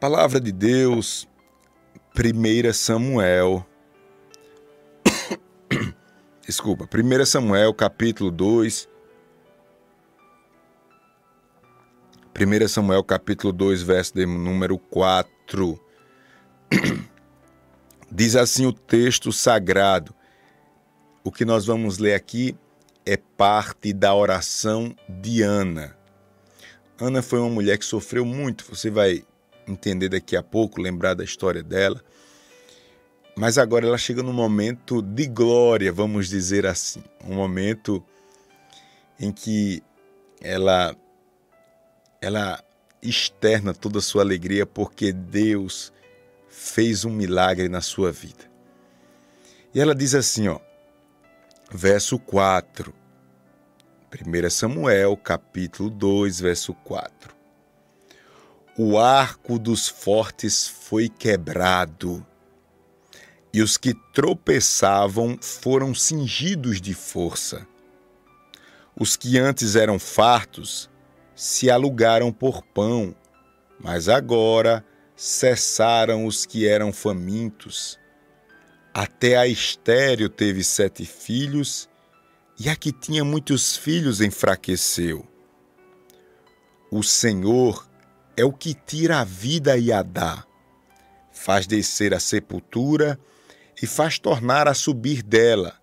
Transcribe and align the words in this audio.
Palavra 0.00 0.40
de 0.40 0.50
Deus, 0.50 1.28
1 2.16 2.72
Samuel. 2.72 3.66
Desculpa, 6.40 6.88
1 6.90 7.26
Samuel, 7.26 7.74
capítulo 7.74 8.30
2. 8.30 8.88
1 12.34 12.68
Samuel, 12.68 13.04
capítulo 13.04 13.52
2, 13.52 13.82
verso 13.82 14.14
de 14.14 14.24
número 14.24 14.78
4. 14.78 15.78
Diz 18.10 18.36
assim 18.36 18.64
o 18.64 18.72
texto 18.72 19.30
sagrado. 19.30 20.14
O 21.22 21.30
que 21.30 21.44
nós 21.44 21.66
vamos 21.66 21.98
ler 21.98 22.14
aqui 22.14 22.56
é 23.04 23.18
parte 23.18 23.92
da 23.92 24.14
oração 24.14 24.96
de 25.06 25.42
Ana. 25.42 25.94
Ana 26.98 27.20
foi 27.20 27.38
uma 27.38 27.50
mulher 27.50 27.76
que 27.76 27.84
sofreu 27.84 28.24
muito, 28.24 28.64
você 28.64 28.88
vai 28.90 29.26
entender 29.70 30.08
daqui 30.08 30.36
a 30.36 30.42
pouco, 30.42 30.80
lembrar 30.80 31.14
da 31.14 31.24
história 31.24 31.62
dela. 31.62 32.02
Mas 33.36 33.58
agora 33.58 33.86
ela 33.86 33.98
chega 33.98 34.22
num 34.22 34.32
momento 34.32 35.00
de 35.00 35.26
glória, 35.26 35.92
vamos 35.92 36.28
dizer 36.28 36.66
assim. 36.66 37.02
Um 37.24 37.34
momento 37.34 38.04
em 39.18 39.32
que 39.32 39.82
ela 40.40 40.94
ela 42.20 42.62
externa 43.02 43.72
toda 43.72 43.98
a 43.98 44.02
sua 44.02 44.22
alegria 44.22 44.66
porque 44.66 45.10
Deus 45.10 45.90
fez 46.48 47.04
um 47.04 47.10
milagre 47.10 47.68
na 47.68 47.80
sua 47.80 48.12
vida. 48.12 48.50
E 49.74 49.80
ela 49.80 49.94
diz 49.94 50.14
assim, 50.14 50.48
ó, 50.48 50.58
verso 51.72 52.18
4. 52.18 52.92
1 54.12 54.50
Samuel, 54.50 55.16
capítulo 55.16 55.88
2, 55.88 56.40
verso 56.40 56.74
4 56.74 57.39
o 58.78 58.98
arco 58.98 59.58
dos 59.58 59.88
fortes 59.88 60.66
foi 60.66 61.08
quebrado, 61.08 62.24
e 63.52 63.62
os 63.62 63.76
que 63.76 63.94
tropeçavam 64.12 65.36
foram 65.40 65.94
cingidos 65.94 66.80
de 66.80 66.94
força. 66.94 67.66
Os 68.98 69.16
que 69.16 69.38
antes 69.38 69.74
eram 69.76 69.98
fartos 69.98 70.88
se 71.34 71.70
alugaram 71.70 72.32
por 72.32 72.62
pão, 72.62 73.14
mas 73.78 74.08
agora 74.08 74.84
cessaram 75.16 76.26
os 76.26 76.46
que 76.46 76.66
eram 76.66 76.92
famintos. 76.92 77.98
Até 78.94 79.36
a 79.36 79.46
estéreo 79.46 80.28
teve 80.28 80.62
sete 80.62 81.04
filhos, 81.04 81.88
e 82.58 82.68
a 82.68 82.76
que 82.76 82.92
tinha 82.92 83.24
muitos 83.24 83.76
filhos 83.76 84.20
enfraqueceu. 84.20 85.26
O 86.90 87.02
Senhor 87.02 87.89
é 88.36 88.44
o 88.44 88.52
que 88.52 88.74
tira 88.74 89.20
a 89.20 89.24
vida 89.24 89.76
e 89.76 89.92
a 89.92 90.02
dá, 90.02 90.44
faz 91.32 91.66
descer 91.66 92.12
a 92.14 92.20
sepultura 92.20 93.18
e 93.82 93.86
faz 93.86 94.18
tornar 94.18 94.68
a 94.68 94.74
subir 94.74 95.22
dela. 95.22 95.74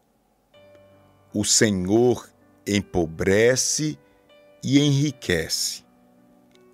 O 1.34 1.44
Senhor 1.44 2.30
empobrece 2.66 3.98
e 4.64 4.80
enriquece, 4.80 5.84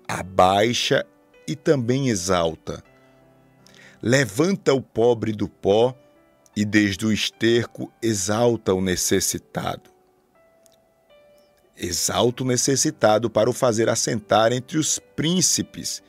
abaixa 0.06 1.06
e 1.46 1.54
também 1.54 2.08
exalta. 2.08 2.82
Levanta 4.02 4.74
o 4.74 4.82
pobre 4.82 5.32
do 5.32 5.48
pó 5.48 5.94
e 6.56 6.64
desde 6.64 7.06
o 7.06 7.12
esterco 7.12 7.92
exalta 8.02 8.74
o 8.74 8.80
necessitado 8.80 9.93
exalta 11.76 12.42
o 12.42 12.46
necessitado 12.46 13.28
para 13.28 13.50
o 13.50 13.52
fazer 13.52 13.88
assentar 13.88 14.52
entre 14.52 14.78
os 14.78 14.98
príncipes, 14.98 16.02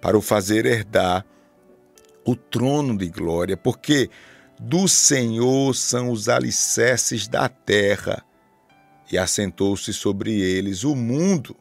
para 0.00 0.16
o 0.16 0.22
fazer 0.22 0.66
herdar 0.66 1.24
o 2.24 2.34
trono 2.34 2.96
de 2.96 3.08
glória, 3.08 3.56
porque 3.56 4.08
do 4.58 4.86
Senhor 4.88 5.74
são 5.74 6.10
os 6.10 6.28
alicerces 6.28 7.26
da 7.26 7.48
terra, 7.48 8.24
e 9.10 9.18
assentou-se 9.18 9.92
sobre 9.92 10.40
eles 10.40 10.84
o 10.84 10.96
mundo. 10.96 11.54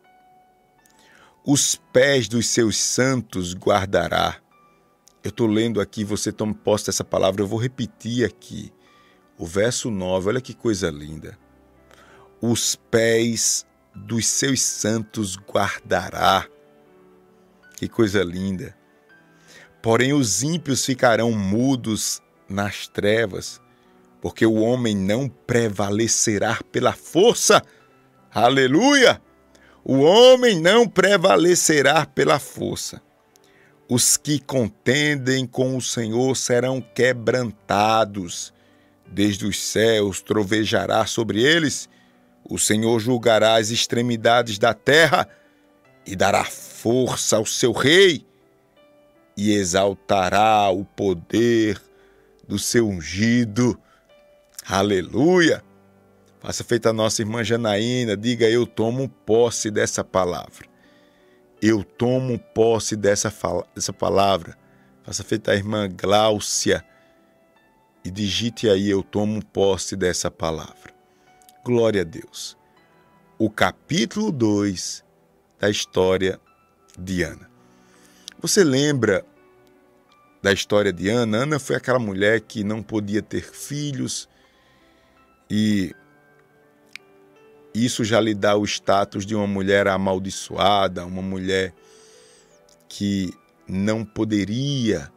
Os 1.45 1.75
pés 1.91 2.29
dos 2.29 2.47
seus 2.47 2.77
santos 2.77 3.53
guardará. 3.53 4.37
Eu 5.21 5.29
estou 5.29 5.47
lendo 5.47 5.81
aqui, 5.81 6.05
você 6.05 6.31
toma 6.31 6.53
posse 6.53 6.85
dessa 6.85 7.03
palavra, 7.03 7.41
eu 7.41 7.47
vou 7.47 7.59
repetir 7.59 8.23
aqui. 8.23 8.71
O 9.37 9.45
verso 9.45 9.91
9, 9.91 10.29
olha 10.29 10.41
que 10.41 10.53
coisa 10.53 10.89
linda 10.89 11.37
os 12.41 12.75
pés 12.75 13.65
dos 13.93 14.25
seus 14.25 14.61
santos 14.61 15.37
guardará. 15.37 16.47
Que 17.77 17.87
coisa 17.87 18.23
linda! 18.23 18.75
Porém, 19.81 20.13
os 20.13 20.41
ímpios 20.41 20.85
ficarão 20.85 21.31
mudos 21.31 22.21
nas 22.49 22.87
trevas, 22.87 23.61
porque 24.21 24.45
o 24.45 24.55
homem 24.55 24.95
não 24.95 25.27
prevalecerá 25.27 26.59
pela 26.71 26.93
força. 26.93 27.61
Aleluia! 28.33 29.21
O 29.83 29.99
homem 29.99 30.59
não 30.59 30.87
prevalecerá 30.87 32.05
pela 32.05 32.37
força. 32.39 33.01
Os 33.89 34.15
que 34.15 34.39
contendem 34.39 35.45
com 35.45 35.75
o 35.75 35.81
Senhor 35.81 36.35
serão 36.37 36.79
quebrantados. 36.79 38.53
Desde 39.07 39.45
os 39.45 39.61
céus 39.61 40.21
trovejará 40.21 41.05
sobre 41.05 41.43
eles 41.43 41.89
o 42.51 42.59
Senhor 42.59 42.99
julgará 42.99 43.55
as 43.55 43.69
extremidades 43.69 44.59
da 44.59 44.73
terra 44.73 45.25
e 46.05 46.17
dará 46.17 46.43
força 46.43 47.37
ao 47.37 47.45
seu 47.45 47.71
rei 47.71 48.25
e 49.37 49.53
exaltará 49.53 50.69
o 50.69 50.83
poder 50.83 51.81
do 52.45 52.59
seu 52.59 52.89
ungido. 52.89 53.79
Aleluia! 54.67 55.63
Faça 56.41 56.61
feita 56.61 56.89
a 56.89 56.93
nossa 56.93 57.21
irmã 57.21 57.41
Janaína, 57.41 58.17
diga 58.17 58.49
eu 58.49 58.67
tomo 58.67 59.07
posse 59.07 59.71
dessa 59.71 60.03
palavra. 60.03 60.67
Eu 61.61 61.85
tomo 61.85 62.37
posse 62.37 62.97
dessa, 62.97 63.33
dessa 63.73 63.93
palavra. 63.93 64.57
Faça 65.03 65.23
feita 65.23 65.53
a 65.53 65.55
irmã 65.55 65.87
Gláucia 65.89 66.83
e 68.03 68.11
digite 68.11 68.67
aí 68.67 68.89
eu 68.89 69.01
tomo 69.01 69.41
posse 69.45 69.95
dessa 69.95 70.29
palavra. 70.29 70.90
Glória 71.63 72.01
a 72.01 72.03
Deus. 72.03 72.57
O 73.37 73.47
capítulo 73.47 74.31
2 74.31 75.03
da 75.59 75.69
história 75.69 76.39
de 76.97 77.21
Ana. 77.21 77.51
Você 78.39 78.63
lembra 78.63 79.23
da 80.41 80.51
história 80.51 80.91
de 80.91 81.07
Ana? 81.07 81.37
Ana 81.37 81.59
foi 81.59 81.75
aquela 81.75 81.99
mulher 81.99 82.41
que 82.41 82.63
não 82.63 82.81
podia 82.81 83.21
ter 83.21 83.43
filhos 83.43 84.27
e 85.47 85.93
isso 87.75 88.03
já 88.03 88.19
lhe 88.19 88.33
dá 88.33 88.55
o 88.57 88.65
status 88.65 89.23
de 89.23 89.35
uma 89.35 89.45
mulher 89.45 89.87
amaldiçoada, 89.87 91.05
uma 91.05 91.21
mulher 91.21 91.75
que 92.89 93.31
não 93.67 94.03
poderia 94.03 95.11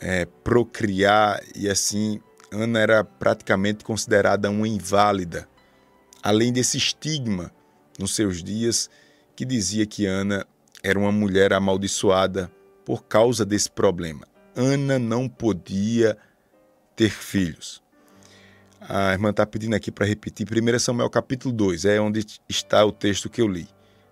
é, 0.00 0.24
procriar 0.24 1.42
e 1.54 1.68
assim 1.68 2.22
Ana 2.52 2.80
era 2.80 3.04
praticamente 3.04 3.84
considerada 3.84 4.50
uma 4.50 4.66
inválida, 4.66 5.48
além 6.22 6.52
desse 6.52 6.76
estigma 6.76 7.52
nos 7.98 8.14
seus 8.14 8.42
dias 8.42 8.90
que 9.36 9.44
dizia 9.44 9.86
que 9.86 10.06
Ana 10.06 10.46
era 10.82 10.98
uma 10.98 11.12
mulher 11.12 11.52
amaldiçoada 11.52 12.50
por 12.84 13.04
causa 13.04 13.44
desse 13.44 13.70
problema. 13.70 14.26
Ana 14.54 14.98
não 14.98 15.28
podia 15.28 16.18
ter 16.96 17.10
filhos. 17.10 17.82
A 18.80 19.12
irmã 19.12 19.30
está 19.30 19.46
pedindo 19.46 19.76
aqui 19.76 19.90
para 19.90 20.06
repetir 20.06 20.46
1 20.46 20.78
Samuel 20.78 21.10
capítulo 21.10 21.54
2, 21.54 21.84
é 21.84 22.00
onde 22.00 22.26
está 22.48 22.84
o 22.84 22.90
texto 22.90 23.30
que 23.30 23.40
eu 23.40 23.46
li, 23.46 23.68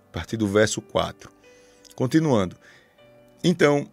a 0.09 0.13
partir 0.13 0.37
do 0.37 0.47
verso 0.47 0.81
4. 0.81 1.29
Continuando. 1.95 2.55
Então, 3.43 3.87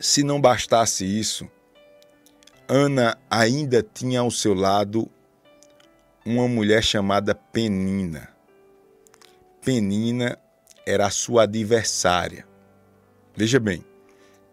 se 0.00 0.22
não 0.22 0.40
bastasse 0.40 1.04
isso, 1.04 1.48
Ana 2.68 3.18
ainda 3.30 3.82
tinha 3.82 4.20
ao 4.20 4.30
seu 4.30 4.54
lado 4.54 5.10
uma 6.24 6.48
mulher 6.48 6.82
chamada 6.82 7.34
Penina. 7.34 8.30
Penina 9.62 10.38
era 10.86 11.06
a 11.06 11.10
sua 11.10 11.42
adversária. 11.42 12.46
Veja 13.36 13.60
bem, 13.60 13.84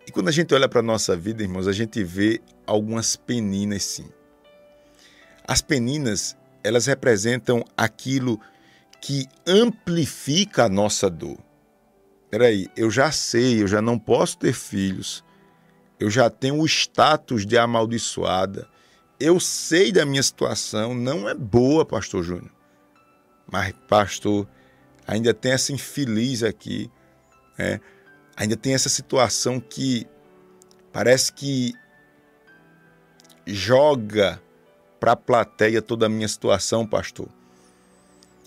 e 0.05 0.11
quando 0.11 0.27
a 0.27 0.31
gente 0.31 0.53
olha 0.53 0.67
para 0.67 0.79
a 0.79 0.83
nossa 0.83 1.15
vida, 1.15 1.41
irmãos, 1.41 1.67
a 1.67 1.71
gente 1.71 2.03
vê 2.03 2.41
algumas 2.67 3.15
peninas 3.15 3.83
sim. 3.83 4.09
As 5.47 5.61
peninas, 5.61 6.35
elas 6.63 6.87
representam 6.87 7.63
aquilo 7.77 8.39
que 8.99 9.27
amplifica 9.47 10.65
a 10.65 10.69
nossa 10.69 11.09
dor. 11.09 11.37
Peraí, 12.29 12.67
eu 12.75 12.89
já 12.91 13.11
sei, 13.11 13.61
eu 13.61 13.67
já 13.67 13.81
não 13.81 13.97
posso 13.97 14.37
ter 14.37 14.53
filhos, 14.53 15.23
eu 16.01 16.09
já 16.09 16.31
tenho 16.31 16.59
o 16.59 16.65
status 16.65 17.45
de 17.45 17.55
amaldiçoada. 17.59 18.67
Eu 19.19 19.39
sei 19.39 19.91
da 19.91 20.03
minha 20.03 20.23
situação, 20.23 20.95
não 20.95 21.29
é 21.29 21.35
boa, 21.35 21.85
pastor 21.85 22.23
Júnior. 22.23 22.51
Mas, 23.45 23.75
pastor, 23.87 24.47
ainda 25.05 25.31
tem 25.31 25.51
essa 25.51 25.71
infeliz 25.71 26.41
aqui. 26.41 26.89
Né? 27.55 27.79
ainda 28.35 28.57
tem 28.57 28.73
essa 28.73 28.89
situação 28.89 29.59
que 29.59 30.07
parece 30.91 31.31
que 31.31 31.75
joga 33.45 34.41
para 34.99 35.11
a 35.11 35.15
plateia 35.15 35.83
toda 35.83 36.07
a 36.07 36.09
minha 36.09 36.27
situação, 36.27 36.87
pastor. 36.87 37.29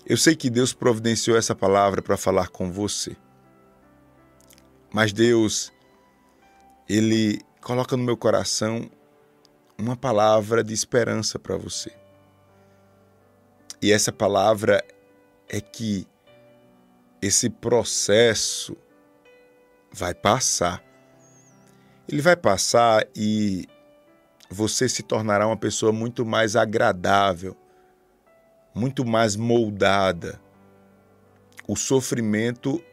Eu 0.05 0.17
sei 0.17 0.35
que 0.35 0.49
Deus 0.49 0.73
providenciou 0.73 1.37
essa 1.37 1.55
palavra 1.55 2.01
para 2.01 2.17
falar 2.17 2.49
com 2.49 2.69
você. 2.69 3.15
Mas 4.91 5.13
Deus, 5.13 5.71
Ele 6.87 7.41
coloca 7.61 7.97
no 7.97 8.03
meu 8.03 8.15
coração 8.15 8.89
uma 9.77 9.95
palavra 9.95 10.63
de 10.63 10.73
esperança 10.73 11.39
para 11.39 11.57
você. 11.57 11.91
E 13.81 13.91
essa 13.91 14.11
palavra 14.11 14.83
é 15.49 15.59
que 15.59 16.07
esse 17.21 17.49
processo 17.49 18.77
vai 19.91 20.13
passar. 20.13 20.83
Ele 22.07 22.21
vai 22.21 22.35
passar 22.35 23.07
e 23.15 23.67
você 24.49 24.87
se 24.87 25.01
tornará 25.01 25.47
uma 25.47 25.57
pessoa 25.57 25.91
muito 25.91 26.25
mais 26.25 26.55
agradável, 26.55 27.57
muito 28.75 29.03
mais 29.03 29.35
moldada. 29.35 30.39
O 31.67 31.75
sofrimento 31.75 32.83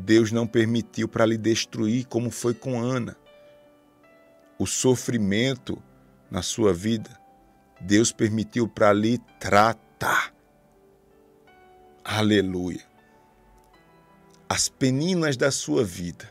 Deus 0.00 0.32
não 0.32 0.46
permitiu 0.46 1.06
para 1.06 1.26
lhe 1.26 1.36
destruir, 1.36 2.06
como 2.06 2.30
foi 2.30 2.54
com 2.54 2.80
Ana. 2.80 3.16
O 4.58 4.66
sofrimento 4.66 5.80
na 6.30 6.40
sua 6.40 6.72
vida, 6.72 7.10
Deus 7.80 8.10
permitiu 8.10 8.66
para 8.66 8.92
lhe 8.94 9.18
tratar. 9.38 10.34
Aleluia. 12.02 12.82
As 14.48 14.68
peninas 14.68 15.36
da 15.36 15.50
sua 15.50 15.84
vida, 15.84 16.30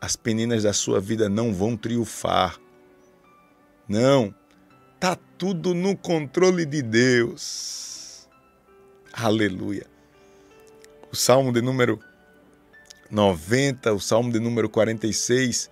as 0.00 0.16
peninas 0.16 0.64
da 0.64 0.72
sua 0.72 1.00
vida 1.00 1.28
não 1.28 1.54
vão 1.54 1.76
triunfar. 1.76 2.58
Não, 3.88 4.34
tá 4.98 5.16
tudo 5.38 5.72
no 5.72 5.96
controle 5.96 6.66
de 6.66 6.82
Deus. 6.82 8.28
Aleluia. 9.12 9.86
O 11.10 11.16
Salmo 11.16 11.52
de 11.52 11.62
número 11.62 11.98
90, 13.10 13.92
o 13.92 14.00
Salmo 14.00 14.30
de 14.30 14.38
número 14.38 14.68
46 14.68 15.70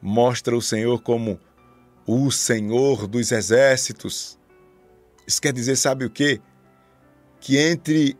mostra 0.00 0.56
o 0.56 0.62
Senhor 0.62 1.00
como 1.00 1.38
o 2.06 2.30
Senhor 2.30 3.06
dos 3.06 3.30
exércitos. 3.30 4.38
Isso 5.26 5.40
quer 5.40 5.52
dizer, 5.52 5.76
sabe 5.76 6.04
o 6.04 6.10
quê? 6.10 6.40
Que 7.40 7.58
entre 7.58 8.16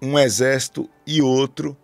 um 0.00 0.18
exército 0.18 0.88
e 1.06 1.20
outro 1.20 1.76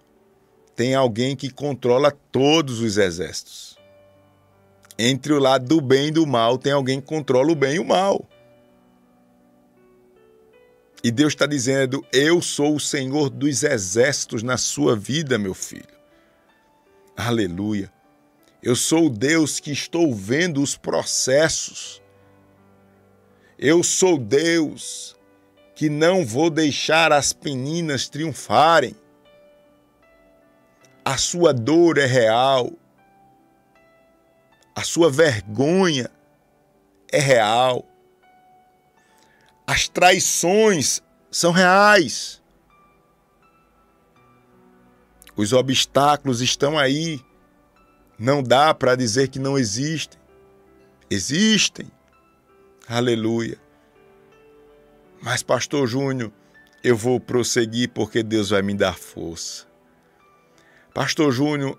tem 0.77 0.95
alguém 0.95 1.35
que 1.35 1.51
controla 1.51 2.11
todos 2.33 2.81
os 2.81 2.97
exércitos. 2.97 3.77
Entre 4.99 5.33
o 5.33 5.39
lado 5.39 5.67
do 5.67 5.81
bem 5.81 6.09
e 6.09 6.11
do 6.11 6.27
mal, 6.27 6.59
tem 6.59 6.73
alguém 6.73 7.01
que 7.01 7.07
controla 7.07 7.51
o 7.51 7.55
bem 7.55 7.77
e 7.77 7.79
o 7.79 7.85
mal. 7.85 8.29
E 11.03 11.11
Deus 11.11 11.33
está 11.33 11.47
dizendo: 11.47 12.05
Eu 12.13 12.43
sou 12.43 12.77
o 12.77 12.81
Senhor 12.81 13.31
dos 13.31 13.63
exércitos 13.63 14.43
na 14.43 14.57
sua 14.57 14.95
vida, 14.95 15.39
meu 15.39 15.55
filho. 15.55 15.99
Aleluia. 17.17 17.93
Eu 18.63 18.77
sou 18.77 19.07
o 19.07 19.11
Deus 19.11 19.59
que 19.59 19.73
estou 19.73 20.15
vendo 20.15 20.63
os 20.63 20.77
processos. 20.77 22.03
Eu 23.59 23.83
sou 23.83 24.19
Deus 24.19 25.17
que 25.75 25.89
não 25.89 26.27
vou 26.27 26.51
deixar 26.51 27.11
as 27.11 27.33
peninas 27.33 28.07
triunfarem. 28.07 28.95
A 31.03 31.17
sua 31.17 31.55
dor 31.55 31.97
é 31.97 32.05
real. 32.05 32.71
A 34.75 34.83
sua 34.83 35.11
vergonha 35.11 36.11
é 37.11 37.19
real. 37.19 37.90
As 39.71 39.87
traições 39.87 41.01
são 41.31 41.53
reais. 41.53 42.43
Os 45.37 45.53
obstáculos 45.53 46.41
estão 46.41 46.77
aí. 46.77 47.21
Não 48.19 48.43
dá 48.43 48.75
para 48.75 48.97
dizer 48.97 49.29
que 49.29 49.39
não 49.39 49.57
existem. 49.57 50.21
Existem. 51.09 51.89
Aleluia. 52.89 53.61
Mas, 55.23 55.41
Pastor 55.41 55.87
Júnior, 55.87 56.33
eu 56.83 56.97
vou 56.97 57.21
prosseguir 57.21 57.91
porque 57.91 58.25
Deus 58.25 58.51
vai 58.51 58.63
me 58.63 58.75
dar 58.75 58.99
força. 58.99 59.69
Pastor 60.93 61.31
Júnior, 61.31 61.79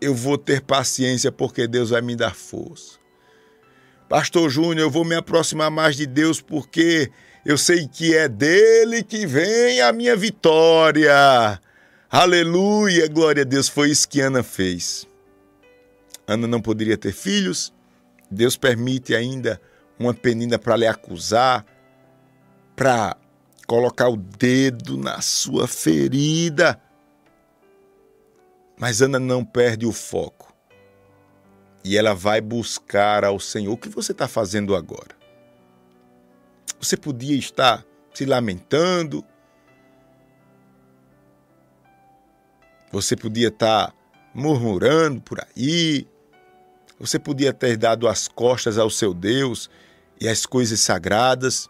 eu 0.00 0.14
vou 0.14 0.38
ter 0.38 0.60
paciência 0.60 1.32
porque 1.32 1.66
Deus 1.66 1.90
vai 1.90 2.00
me 2.00 2.14
dar 2.14 2.36
força. 2.36 3.03
Pastor 4.08 4.50
Júnior, 4.50 4.80
eu 4.80 4.90
vou 4.90 5.04
me 5.04 5.14
aproximar 5.14 5.70
mais 5.70 5.96
de 5.96 6.06
Deus 6.06 6.40
porque 6.40 7.10
eu 7.44 7.56
sei 7.56 7.88
que 7.88 8.14
é 8.14 8.28
dele 8.28 9.02
que 9.02 9.26
vem 9.26 9.80
a 9.80 9.92
minha 9.92 10.14
vitória. 10.14 11.60
Aleluia, 12.10 13.08
glória 13.08 13.42
a 13.42 13.46
Deus. 13.46 13.68
Foi 13.68 13.90
isso 13.90 14.08
que 14.08 14.20
Ana 14.20 14.42
fez. 14.42 15.06
Ana 16.26 16.46
não 16.46 16.60
poderia 16.60 16.98
ter 16.98 17.12
filhos. 17.12 17.72
Deus 18.30 18.56
permite 18.56 19.14
ainda 19.14 19.60
uma 19.98 20.12
penina 20.12 20.58
para 20.58 20.76
lhe 20.76 20.86
acusar, 20.86 21.64
para 22.76 23.16
colocar 23.66 24.08
o 24.08 24.16
dedo 24.16 24.98
na 24.98 25.20
sua 25.22 25.66
ferida. 25.66 26.78
Mas 28.78 29.00
Ana 29.00 29.18
não 29.18 29.44
perde 29.44 29.86
o 29.86 29.92
foco 29.92 30.53
e 31.84 31.98
ela 31.98 32.14
vai 32.14 32.40
buscar 32.40 33.24
ao 33.24 33.38
Senhor. 33.38 33.74
O 33.74 33.76
que 33.76 33.90
você 33.90 34.12
está 34.12 34.26
fazendo 34.26 34.74
agora? 34.74 35.14
Você 36.80 36.96
podia 36.96 37.36
estar 37.36 37.84
se 38.14 38.24
lamentando, 38.24 39.22
você 42.90 43.14
podia 43.14 43.48
estar 43.48 43.94
murmurando 44.32 45.20
por 45.20 45.40
aí, 45.40 46.08
você 46.98 47.18
podia 47.18 47.52
ter 47.52 47.76
dado 47.76 48.08
as 48.08 48.28
costas 48.28 48.78
ao 48.78 48.88
seu 48.88 49.12
Deus 49.12 49.68
e 50.20 50.28
às 50.28 50.46
coisas 50.46 50.80
sagradas, 50.80 51.68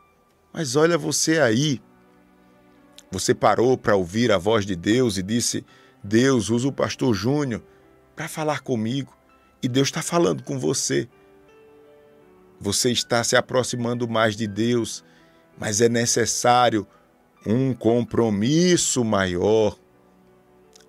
mas 0.52 0.76
olha 0.76 0.96
você 0.96 1.40
aí. 1.40 1.82
Você 3.11 3.34
parou 3.34 3.78
para 3.78 3.96
ouvir 3.96 4.31
a 4.32 4.38
voz 4.38 4.66
de 4.66 4.75
Deus 4.75 5.16
e 5.16 5.22
disse: 5.22 5.64
Deus, 6.02 6.50
usa 6.50 6.69
o 6.69 6.72
pastor 6.72 7.14
Júnior 7.14 7.62
para 8.14 8.28
falar 8.28 8.61
comigo 8.61 9.16
e 9.64 9.68
Deus 9.68 9.88
está 9.88 10.02
falando 10.02 10.42
com 10.42 10.59
você. 10.59 11.09
Você 12.61 12.92
está 12.92 13.25
se 13.25 13.35
aproximando 13.35 14.06
mais 14.06 14.37
de 14.37 14.47
Deus, 14.47 15.02
mas 15.56 15.80
é 15.80 15.88
necessário 15.88 16.87
um 17.47 17.73
compromisso 17.73 19.02
maior. 19.02 19.78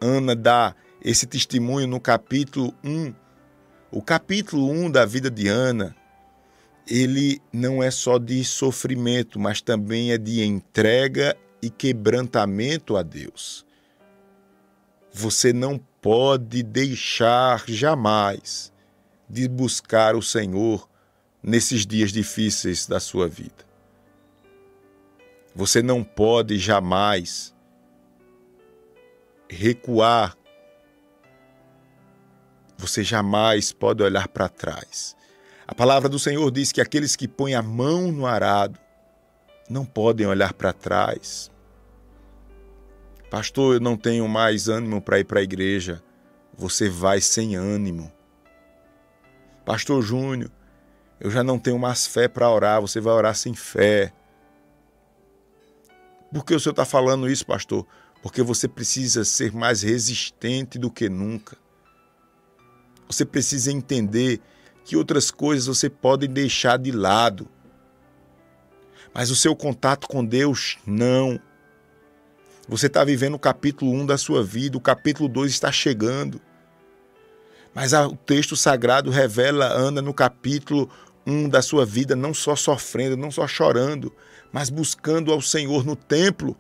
Ana 0.02 0.36
dá 0.36 0.76
esse 1.02 1.26
testemunho 1.26 1.88
no 1.88 2.02
capítulo 2.02 2.76
1. 2.84 3.14
O 3.92 4.02
capítulo 4.02 4.70
1 4.70 4.92
da 4.92 5.06
vida 5.06 5.32
de 5.32 5.48
Ana, 5.48 5.96
ele 6.86 7.42
não 7.54 7.82
é 7.82 7.90
só 7.90 8.18
de 8.18 8.44
sofrimento, 8.44 9.40
mas 9.40 9.62
também 9.62 10.12
é 10.12 10.18
de 10.18 10.44
entrega 10.44 11.34
e 11.62 11.70
quebrantamento 11.70 12.98
a 12.98 13.04
Deus. 13.04 13.66
Você 15.14 15.54
não 15.54 15.80
pode 16.06 16.62
deixar 16.62 17.64
jamais 17.68 18.72
de 19.28 19.48
buscar 19.48 20.16
o 20.16 20.22
Senhor 20.22 20.88
nesses 21.42 21.84
dias 21.84 22.12
difíceis 22.12 22.86
da 22.86 23.00
sua 23.00 23.28
vida. 23.28 23.66
Você 25.56 25.82
não 25.82 26.04
pode 26.04 26.60
jamais 26.60 27.56
recuar. 29.50 30.38
Você 32.78 33.04
jamais 33.04 33.74
pode 33.74 34.04
olhar 34.04 34.28
para 34.28 34.48
trás. 34.48 35.16
A 35.66 35.74
palavra 35.74 36.08
do 36.08 36.20
Senhor 36.20 36.52
diz 36.52 36.72
que 36.72 36.82
aqueles 36.82 37.16
que 37.16 37.28
põem 37.28 37.56
a 37.56 37.64
mão 37.64 38.12
no 38.12 38.28
arado 38.28 38.80
não 39.68 39.84
podem 39.84 40.28
olhar 40.28 40.54
para 40.54 40.72
trás. 40.72 41.50
Pastor, 43.30 43.76
eu 43.76 43.80
não 43.80 43.98
tenho 43.98 44.28
mais 44.28 44.70
ânimo 44.70 45.02
para 45.02 45.20
ir 45.20 45.24
para 45.24 45.40
a 45.40 45.44
igreja. 45.44 46.02
Você 46.58 46.90
vai 46.90 47.20
sem 47.20 47.56
ânimo. 47.56 48.12
Pastor 49.66 50.02
Júnior, 50.02 50.52
eu 51.20 51.32
já 51.32 51.44
não 51.44 51.58
tenho 51.58 51.80
mais 51.80 52.06
fé 52.06 52.28
para 52.28 52.50
orar. 52.50 52.82
Você 52.82 53.02
vai 53.02 53.14
orar 53.14 53.36
sem 53.36 53.54
fé. 53.54 54.14
Por 56.32 56.46
que 56.46 56.54
o 56.54 56.60
senhor 56.60 56.74
está 56.74 56.86
falando 56.86 57.30
isso, 57.30 57.46
pastor? 57.46 57.86
Porque 58.22 58.42
você 58.42 58.68
precisa 58.68 59.24
ser 59.26 59.54
mais 59.54 59.82
resistente 59.82 60.78
do 60.78 60.92
que 60.92 61.10
nunca. 61.10 61.58
Você 63.08 63.26
precisa 63.26 63.72
entender 63.72 64.42
que 64.84 64.96
outras 64.96 65.32
coisas 65.32 65.66
você 65.66 65.90
pode 65.90 66.28
deixar 66.28 66.78
de 66.78 66.92
lado. 66.92 67.48
Mas 69.14 69.32
o 69.32 69.36
seu 69.36 69.56
contato 69.56 70.08
com 70.08 70.26
Deus, 70.26 70.78
não. 70.86 71.40
Você 72.68 72.88
está 72.88 73.04
vivendo 73.04 73.36
o 73.36 73.40
capítulo 73.40 73.92
1 73.92 74.06
da 74.08 74.18
sua 74.18 74.44
vida, 74.44 74.76
o 74.78 74.82
capítulo 74.82 75.30
2 75.30 75.52
está 75.52 75.72
chegando. 75.72 76.42
Mas 77.74 77.94
o 77.94 78.16
texto 78.16 78.56
sagrado 78.56 79.12
revela 79.12 79.68
Ana 79.68 80.02
no 80.02 80.14
capítulo 80.14 80.90
1 81.28 81.48
da 81.48 81.62
sua 81.62 81.86
vida, 81.86 82.16
não 82.16 82.34
só 82.34 82.56
sofrendo, 82.56 83.16
não 83.16 83.30
só 83.30 83.48
chorando, 83.48 84.12
mas 84.52 84.70
buscando 84.70 85.32
ao 85.32 85.42
Senhor 85.42 85.86
no 85.86 85.96
templo. 85.96 86.58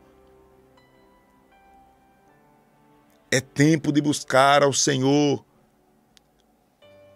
É 3.31 3.41
tempo 3.41 3.91
de 3.91 3.99
buscar 3.99 4.61
ao 4.61 4.73
Senhor 4.73 5.43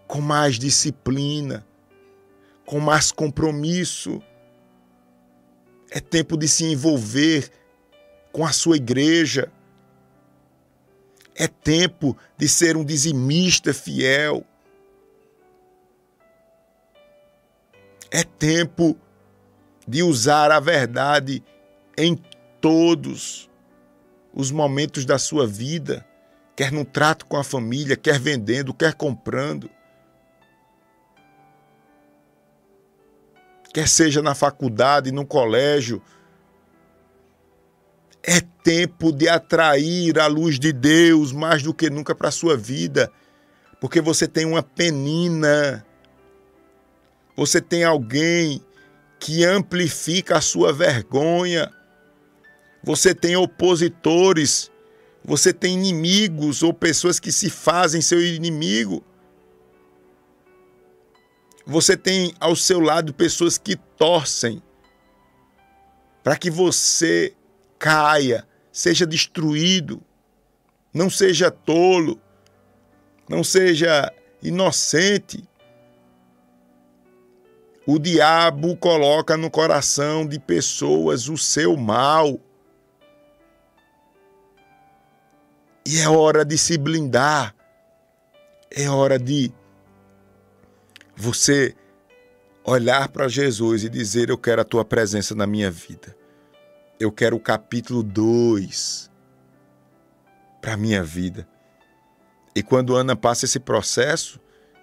com 0.07 0.19
mais 0.19 0.57
disciplina, 0.57 1.63
com 2.65 2.79
mais 2.79 3.11
compromisso. 3.11 4.19
É 5.91 5.99
tempo 5.99 6.35
de 6.35 6.47
se 6.47 6.65
envolver 6.65 7.51
com 8.39 8.45
a 8.45 8.53
sua 8.53 8.77
igreja. 8.77 9.51
É 11.35 11.45
tempo 11.45 12.15
de 12.37 12.47
ser 12.47 12.77
um 12.77 12.85
dizimista 12.85 13.73
fiel. 13.73 14.45
É 18.09 18.23
tempo 18.23 18.97
de 19.85 20.03
usar 20.03 20.53
a 20.53 20.59
verdade 20.61 21.43
em 21.97 22.15
todos 22.61 23.49
os 24.33 24.51
momentos 24.51 25.03
da 25.03 25.19
sua 25.19 25.45
vida, 25.45 26.07
quer 26.55 26.71
no 26.71 26.85
trato 26.85 27.25
com 27.25 27.35
a 27.35 27.43
família, 27.43 27.97
quer 27.97 28.17
vendendo, 28.17 28.73
quer 28.73 28.93
comprando. 28.93 29.69
Quer 33.73 33.89
seja 33.89 34.21
na 34.21 34.33
faculdade, 34.33 35.11
no 35.11 35.25
colégio, 35.25 36.01
é 38.23 38.41
tempo 38.63 39.11
de 39.11 39.27
atrair 39.27 40.19
a 40.19 40.27
luz 40.27 40.59
de 40.59 40.71
Deus 40.73 41.31
mais 41.31 41.63
do 41.63 41.73
que 41.73 41.89
nunca 41.89 42.13
para 42.13 42.29
a 42.29 42.31
sua 42.31 42.55
vida, 42.57 43.11
porque 43.79 44.01
você 44.01 44.27
tem 44.27 44.45
uma 44.45 44.61
penina, 44.61 45.85
você 47.35 47.61
tem 47.61 47.83
alguém 47.83 48.61
que 49.19 49.45
amplifica 49.45 50.37
a 50.37 50.41
sua 50.41 50.73
vergonha, 50.73 51.71
você 52.83 53.13
tem 53.13 53.35
opositores, 53.35 54.71
você 55.23 55.53
tem 55.53 55.73
inimigos 55.73 56.63
ou 56.63 56.73
pessoas 56.73 57.19
que 57.19 57.31
se 57.31 57.49
fazem 57.49 58.01
seu 58.01 58.21
inimigo. 58.21 59.03
Você 61.65 61.95
tem 61.95 62.33
ao 62.39 62.55
seu 62.55 62.79
lado 62.79 63.13
pessoas 63.13 63.57
que 63.57 63.75
torcem 63.75 64.61
para 66.23 66.35
que 66.35 66.49
você 66.49 67.33
caia, 67.79 68.45
seja 68.71 69.07
destruído, 69.07 70.01
não 70.93 71.09
seja 71.09 71.49
tolo, 71.49 72.19
não 73.27 73.43
seja 73.43 74.13
inocente. 74.43 75.47
O 77.87 77.97
diabo 77.97 78.75
coloca 78.75 79.37
no 79.37 79.49
coração 79.49 80.27
de 80.27 80.37
pessoas 80.39 81.29
o 81.29 81.37
seu 81.37 81.75
mal. 81.75 82.37
E 85.87 85.99
é 85.99 86.07
hora 86.07 86.45
de 86.45 86.57
se 86.57 86.77
blindar. 86.77 87.55
É 88.69 88.87
hora 88.87 89.17
de 89.17 89.51
você 91.15 91.75
olhar 92.63 93.09
para 93.09 93.27
Jesus 93.27 93.83
e 93.83 93.89
dizer: 93.89 94.29
Eu 94.29 94.37
quero 94.37 94.61
a 94.61 94.65
tua 94.65 94.85
presença 94.85 95.33
na 95.33 95.47
minha 95.47 95.71
vida 95.71 96.18
eu 96.99 97.11
quero 97.11 97.37
o 97.37 97.39
capítulo 97.39 98.03
2 98.03 99.09
para 100.61 100.73
a 100.73 100.77
minha 100.77 101.01
vida. 101.01 101.47
E 102.53 102.61
quando 102.61 102.95
Ana 102.95 103.15
passa 103.15 103.45
esse 103.45 103.59
processo 103.59 104.39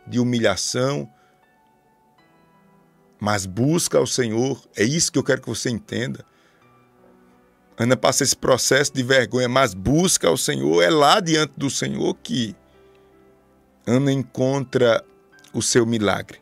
de 0.06 0.18
humilhação, 0.18 1.12
mas 3.20 3.44
busca 3.44 3.98
ao 3.98 4.06
Senhor, 4.06 4.66
é 4.74 4.82
isso 4.82 5.12
que 5.12 5.18
eu 5.18 5.24
quero 5.24 5.42
que 5.42 5.48
você 5.48 5.68
entenda. 5.68 6.24
Ana 7.76 7.96
passa 7.96 8.24
esse 8.24 8.36
processo 8.36 8.94
de 8.94 9.02
vergonha, 9.02 9.48
mas 9.48 9.74
busca 9.74 10.26
ao 10.26 10.38
Senhor, 10.38 10.82
é 10.82 10.88
lá 10.88 11.20
diante 11.20 11.52
do 11.54 11.68
Senhor 11.68 12.14
que 12.14 12.56
Ana 13.86 14.10
encontra 14.10 15.04
o 15.52 15.60
seu 15.60 15.84
milagre. 15.84 16.40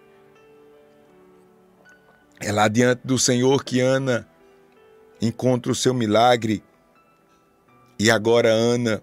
É 2.38 2.52
lá 2.52 2.69
diante 2.69 3.00
do 3.04 3.19
Senhor 3.19 3.64
que 3.64 3.81
Ana 3.81 4.28
encontra 5.21 5.71
o 5.71 5.75
seu 5.75 5.94
milagre 5.94 6.62
e 7.99 8.11
agora 8.11 8.50
Ana 8.50 9.02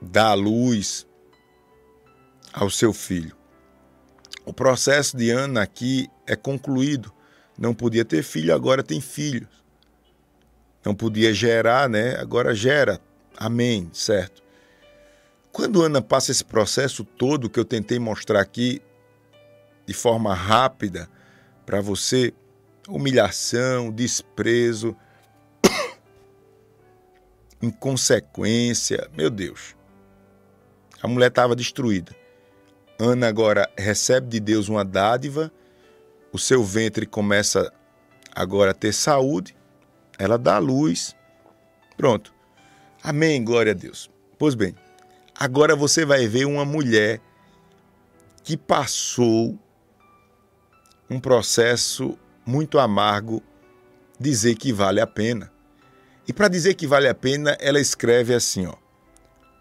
dá 0.00 0.28
a 0.28 0.34
luz 0.34 1.06
ao 2.52 2.70
seu 2.70 2.92
filho. 2.92 3.36
O 4.44 4.52
processo 4.52 5.16
de 5.16 5.30
Ana 5.30 5.62
aqui 5.62 6.08
é 6.26 6.34
concluído. 6.34 7.12
Não 7.58 7.74
podia 7.74 8.04
ter 8.04 8.22
filho, 8.22 8.54
agora 8.54 8.82
tem 8.82 9.00
filhos. 9.00 9.48
Não 10.84 10.94
podia 10.94 11.34
gerar, 11.34 11.88
né? 11.88 12.16
Agora 12.16 12.54
gera. 12.54 13.00
Amém, 13.36 13.90
certo? 13.92 14.42
Quando 15.52 15.82
Ana 15.82 16.00
passa 16.00 16.30
esse 16.30 16.44
processo 16.44 17.04
todo 17.04 17.50
que 17.50 17.58
eu 17.58 17.64
tentei 17.64 17.98
mostrar 17.98 18.40
aqui 18.40 18.80
de 19.86 19.92
forma 19.92 20.32
rápida 20.34 21.08
para 21.66 21.80
você, 21.80 22.32
humilhação, 22.88 23.90
desprezo, 23.90 24.96
inconsequência. 27.60 29.08
Meu 29.16 29.30
Deus. 29.30 29.76
A 31.02 31.08
mulher 31.08 31.28
estava 31.28 31.54
destruída. 31.54 32.14
Ana 32.98 33.28
agora 33.28 33.70
recebe 33.78 34.26
de 34.26 34.40
Deus 34.40 34.68
uma 34.68 34.84
dádiva, 34.84 35.52
o 36.32 36.38
seu 36.38 36.64
ventre 36.64 37.06
começa 37.06 37.72
agora 38.34 38.72
a 38.72 38.74
ter 38.74 38.92
saúde, 38.92 39.56
ela 40.18 40.36
dá 40.36 40.58
luz. 40.58 41.14
Pronto. 41.96 42.34
Amém, 43.02 43.44
glória 43.44 43.70
a 43.70 43.74
Deus. 43.74 44.10
Pois 44.36 44.56
bem, 44.56 44.74
agora 45.34 45.76
você 45.76 46.04
vai 46.04 46.26
ver 46.26 46.44
uma 46.44 46.64
mulher 46.64 47.20
que 48.42 48.56
passou 48.56 49.56
um 51.08 51.20
processo 51.20 52.18
muito 52.44 52.78
amargo 52.78 53.42
dizer 54.18 54.56
que 54.56 54.72
vale 54.72 55.00
a 55.00 55.06
pena. 55.06 55.52
E 56.28 56.32
para 56.32 56.48
dizer 56.48 56.74
que 56.74 56.86
vale 56.86 57.08
a 57.08 57.14
pena, 57.14 57.56
ela 57.58 57.80
escreve 57.80 58.34
assim, 58.34 58.66
ó: 58.66 58.74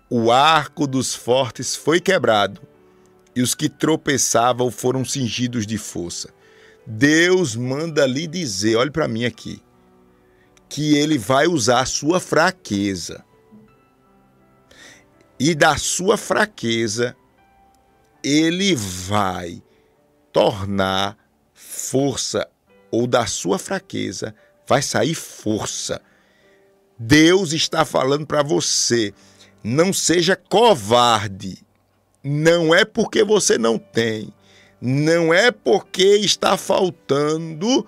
O 0.10 0.30
arco 0.30 0.86
dos 0.86 1.16
fortes 1.16 1.78
foi 1.78 2.02
quebrado, 2.02 2.62
e 3.34 3.42
os 3.42 3.56
que 3.56 3.70
tropeçavam 3.70 4.70
foram 4.70 5.06
cingidos 5.06 5.66
de 5.66 5.78
força. 5.78 6.30
Deus 6.86 7.56
manda 7.56 8.06
lhe 8.06 8.28
dizer, 8.28 8.76
olhe 8.76 8.92
para 8.92 9.08
mim 9.08 9.26
aqui, 9.26 9.62
que 10.70 10.98
ele 10.98 11.18
vai 11.18 11.48
usar 11.48 11.82
a 11.82 11.86
sua 11.86 12.20
fraqueza. 12.20 13.24
E 15.40 15.54
da 15.54 15.78
sua 15.78 16.18
fraqueza, 16.18 17.16
ele 18.24 18.76
vai 18.76 19.62
tornar 20.34 21.18
força, 21.54 22.50
ou 22.90 23.06
da 23.06 23.26
sua 23.26 23.60
fraqueza 23.60 24.34
vai 24.68 24.82
sair 24.82 25.14
força. 25.14 26.02
Deus 26.98 27.54
está 27.54 27.86
falando 27.86 28.26
para 28.26 28.42
você: 28.42 29.14
não 29.64 29.94
seja 29.94 30.36
covarde. 30.36 31.58
Não 32.24 32.74
é 32.74 32.84
porque 32.84 33.24
você 33.24 33.58
não 33.58 33.78
tem, 33.78 34.34
não 34.82 35.34
é 35.34 35.52
porque 35.52 36.18
está 36.18 36.58
faltando 36.58 37.88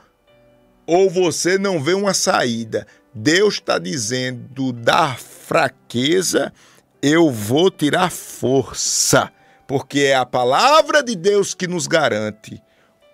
ou 0.87 1.09
você 1.09 1.57
não 1.57 1.81
vê 1.83 1.93
uma 1.93 2.13
saída. 2.13 2.87
Deus 3.13 3.55
está 3.55 3.77
dizendo: 3.77 4.71
da 4.71 5.15
fraqueza 5.15 6.53
eu 7.01 7.31
vou 7.31 7.71
tirar 7.71 8.11
força, 8.11 9.31
porque 9.67 10.01
é 10.01 10.15
a 10.15 10.25
palavra 10.25 11.03
de 11.03 11.15
Deus 11.15 11.53
que 11.53 11.67
nos 11.67 11.87
garante. 11.87 12.61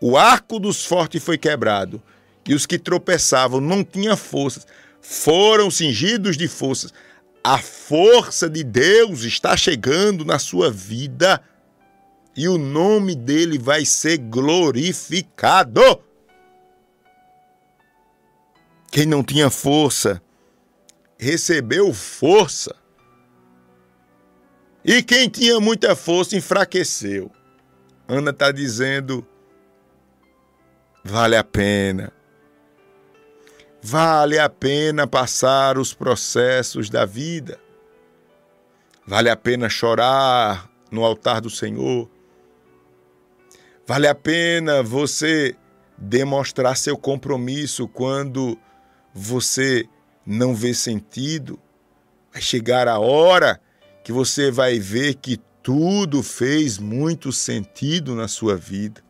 O 0.02 0.18
arco 0.18 0.60
dos 0.60 0.86
fortes 0.86 1.24
foi 1.24 1.38
quebrado 1.38 2.02
e 2.48 2.54
os 2.54 2.66
que 2.66 2.78
tropeçavam 2.78 3.60
não 3.60 3.84
tinham 3.84 4.16
forças 4.16 4.68
foram 5.08 5.70
cingidos 5.70 6.36
de 6.36 6.48
forças. 6.48 6.92
A 7.44 7.60
força 7.60 8.50
de 8.50 8.64
Deus 8.64 9.22
está 9.22 9.56
chegando 9.56 10.26
na 10.26 10.40
sua 10.40 10.72
vida 10.72 11.42
e 12.36 12.48
o 12.48 12.58
nome 12.58 13.16
dele 13.16 13.60
vai 13.60 13.86
ser 13.86 14.18
glorificado. 14.18 16.02
Quem 18.92 19.06
não 19.06 19.24
tinha 19.24 19.50
força 19.52 20.22
recebeu 21.20 21.94
força. 21.94 22.76
E 24.84 25.04
quem 25.04 25.30
tinha 25.30 25.60
muita 25.60 25.96
força 25.96 26.36
enfraqueceu. 26.36 27.32
Ana 28.08 28.32
está 28.32 28.52
dizendo: 28.52 29.26
vale 31.04 31.36
a 31.36 31.44
pena 31.44 32.15
Vale 33.88 34.40
a 34.40 34.50
pena 34.50 35.06
passar 35.06 35.78
os 35.78 35.94
processos 35.94 36.90
da 36.90 37.06
vida. 37.06 37.60
Vale 39.06 39.30
a 39.30 39.36
pena 39.36 39.70
chorar 39.70 40.68
no 40.90 41.06
altar 41.06 41.40
do 41.40 41.52
Senhor. 41.52 42.10
Vale 43.86 44.08
a 44.08 44.16
pena 44.16 44.82
você 44.82 45.56
demonstrar 45.96 46.76
seu 46.76 46.98
compromisso 46.98 47.88
quando 47.88 48.58
você 49.14 49.88
não 50.26 50.56
vê 50.56 50.74
sentido. 50.74 51.60
Vai 52.34 52.42
chegar 52.42 52.88
a 52.88 52.98
hora 52.98 53.62
que 54.04 54.12
você 54.12 54.50
vai 54.50 54.80
ver 54.80 55.14
que 55.14 55.40
tudo 55.62 56.24
fez 56.24 56.80
muito 56.80 57.32
sentido 57.32 58.16
na 58.16 58.28
sua 58.28 58.58
vida. 58.58 59.05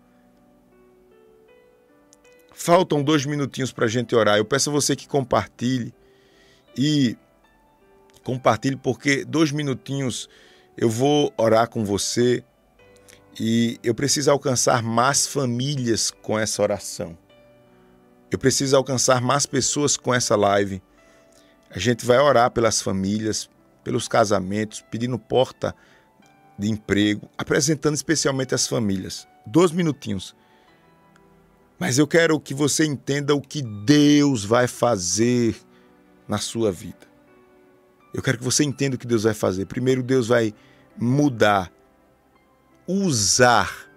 Faltam 2.66 3.04
dois 3.04 3.28
minutinhos 3.28 3.72
para 3.72 3.86
a 3.86 3.88
gente 3.88 4.16
orar. 4.16 4.38
Eu 4.38 4.44
peço 4.44 4.72
a 4.72 4.74
você 4.74 4.96
que 4.96 5.08
compartilhe 5.08 5.94
e 6.76 7.16
compartilhe 8.24 8.76
porque 8.76 9.24
dois 9.24 9.52
minutinhos 9.52 10.28
eu 10.76 10.90
vou 10.90 11.32
orar 11.38 11.70
com 11.70 11.86
você 11.86 12.44
e 13.40 13.80
eu 13.84 13.94
preciso 13.94 14.32
alcançar 14.32 14.82
mais 14.82 15.28
famílias 15.28 16.10
com 16.10 16.40
essa 16.40 16.60
oração. 16.64 17.16
Eu 18.32 18.40
preciso 18.40 18.76
alcançar 18.76 19.22
mais 19.22 19.46
pessoas 19.46 19.96
com 19.96 20.12
essa 20.12 20.36
live. 20.36 20.82
A 21.70 21.78
gente 21.78 22.04
vai 22.04 22.18
orar 22.18 22.50
pelas 22.50 22.82
famílias, 22.82 23.48
pelos 23.84 24.08
casamentos, 24.08 24.84
pedindo 24.90 25.20
porta 25.20 25.76
de 26.58 26.68
emprego, 26.68 27.30
apresentando 27.38 27.94
especialmente 27.94 28.56
as 28.56 28.68
famílias. 28.68 29.28
Dois 29.46 29.72
minutinhos. 29.72 30.36
Mas 31.78 31.98
eu 31.98 32.08
quero 32.08 32.40
que 32.40 32.54
você 32.54 32.86
entenda 32.86 33.36
o 33.36 33.42
que 33.42 33.62
Deus 33.62 34.46
vai 34.46 34.68
fazer 34.68 35.56
na 36.28 36.38
sua 36.38 36.72
vida. 36.72 37.06
Eu 38.14 38.22
quero 38.22 38.38
que 38.38 38.44
você 38.44 38.64
entenda 38.64 38.96
o 38.96 39.00
que 39.00 39.08
Deus 39.08 39.24
vai 39.24 39.34
fazer. 39.34 39.66
Primeiro, 39.66 40.02
Deus 40.02 40.28
vai 40.28 40.54
mudar, 40.98 41.70
usar, 42.88 43.90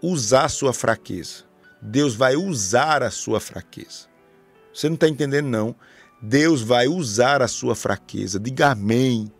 usar 0.00 0.44
a 0.44 0.48
sua 0.48 0.72
fraqueza. 0.72 1.44
Deus 1.80 2.14
vai 2.14 2.36
usar 2.36 3.02
a 3.02 3.10
sua 3.10 3.40
fraqueza. 3.40 4.06
Você 4.72 4.88
não 4.88 4.94
está 4.94 5.08
entendendo, 5.08 5.48
não. 5.48 5.74
Deus 6.22 6.62
vai 6.62 6.86
usar 6.86 7.42
a 7.42 7.48
sua 7.48 7.74
fraqueza. 7.74 8.38
Diga 8.38 8.70
amém. 8.70 9.32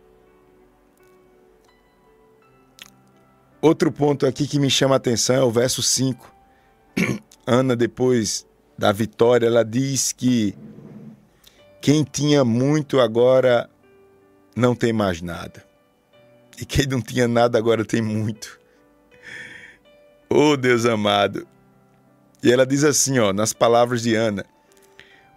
Outro 3.61 3.89
ponto 3.93 4.25
aqui 4.25 4.45
que 4.45 4.59
me 4.59 4.69
chama 4.69 4.95
a 4.95 4.97
atenção 4.97 5.37
é 5.37 5.43
o 5.43 5.49
verso 5.49 5.81
5. 5.81 6.32
Ana, 7.45 7.75
depois 7.75 8.45
da 8.77 8.91
vitória, 8.91 9.47
ela 9.47 9.63
diz 9.63 10.11
que 10.11 10.55
quem 11.81 12.03
tinha 12.03 12.45
muito 12.45 12.99
agora 12.99 13.69
não 14.55 14.75
tem 14.75 14.93
mais 14.93 15.21
nada. 15.21 15.65
E 16.59 16.65
quem 16.65 16.85
não 16.85 17.01
tinha 17.01 17.27
nada 17.27 17.57
agora 17.57 17.83
tem 17.85 18.01
muito. 18.01 18.59
Oh, 20.35 20.57
Deus 20.57 20.83
amado. 20.83 21.47
E 22.41 22.51
ela 22.51 22.65
diz 22.65 22.83
assim, 22.83 23.19
ó, 23.19 23.31
nas 23.31 23.53
palavras 23.53 24.01
de 24.01 24.15
Ana: 24.15 24.43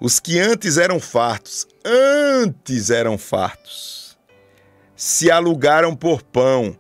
Os 0.00 0.18
que 0.18 0.40
antes 0.40 0.78
eram 0.78 0.98
fartos, 0.98 1.68
antes 1.84 2.88
eram 2.88 3.18
fartos, 3.18 4.16
se 4.96 5.30
alugaram 5.30 5.94
por 5.94 6.22
pão, 6.22 6.75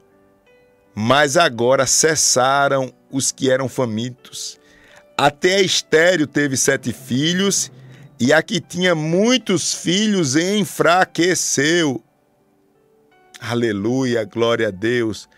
mas 0.94 1.36
agora 1.36 1.86
cessaram 1.86 2.90
os 3.10 3.30
que 3.30 3.50
eram 3.50 3.68
famintos. 3.68 4.58
Até 5.18 5.56
a 5.56 5.62
estéreo 5.62 6.26
teve 6.26 6.56
sete 6.56 6.92
filhos, 6.92 7.72
e 8.20 8.32
a 8.32 8.42
que 8.42 8.60
tinha 8.60 8.94
muitos 8.94 9.72
filhos 9.72 10.36
enfraqueceu. 10.36 12.02
Aleluia, 13.40 14.24
glória 14.24 14.68
a 14.68 14.70
Deus. 14.70 15.28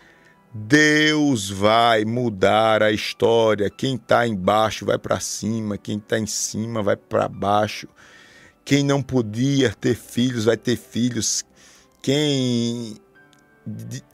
Deus 0.53 1.49
vai 1.49 2.03
mudar 2.03 2.81
a 2.81 2.91
história. 2.91 3.69
Quem 3.69 3.95
está 3.95 4.27
embaixo 4.27 4.85
vai 4.85 4.97
para 4.97 5.19
cima, 5.19 5.77
quem 5.77 5.97
está 5.97 6.17
em 6.17 6.25
cima 6.25 6.81
vai 6.81 6.95
para 6.95 7.27
baixo. 7.27 7.87
Quem 8.65 8.83
não 8.83 9.01
podia 9.01 9.71
ter 9.71 9.95
filhos 9.95 10.45
vai 10.45 10.57
ter 10.57 10.75
filhos. 10.77 11.45
Quem 12.01 12.97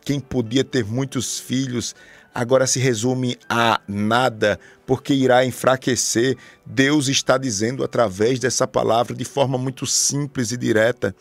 quem 0.03 0.19
podia 0.19 0.63
ter 0.63 0.83
muitos 0.83 1.39
filhos 1.39 1.95
agora 2.35 2.67
se 2.67 2.77
resume 2.77 3.37
a 3.49 3.79
nada, 3.87 4.59
porque 4.85 5.13
irá 5.13 5.45
enfraquecer. 5.45 6.37
Deus 6.65 7.07
está 7.07 7.37
dizendo 7.37 7.81
através 7.81 8.37
dessa 8.37 8.67
palavra 8.67 9.15
de 9.15 9.23
forma 9.23 9.57
muito 9.57 9.87
simples 9.87 10.51
e 10.51 10.57
direta: 10.57 11.15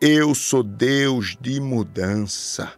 Eu 0.00 0.34
sou 0.34 0.64
Deus 0.64 1.36
de 1.40 1.60
mudança. 1.60 2.72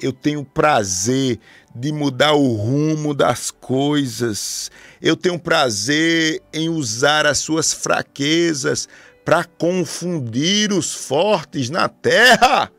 Eu 0.00 0.12
tenho 0.12 0.44
prazer 0.44 1.40
de 1.74 1.90
mudar 1.90 2.34
o 2.34 2.54
rumo 2.54 3.14
das 3.14 3.50
coisas. 3.50 4.70
Eu 5.00 5.16
tenho 5.16 5.38
prazer 5.38 6.42
em 6.52 6.68
usar 6.68 7.26
as 7.26 7.38
suas 7.38 7.72
fraquezas 7.72 8.88
para 9.24 9.42
confundir 9.42 10.72
os 10.72 10.94
fortes 10.94 11.70
na 11.70 11.88
terra. 11.88 12.70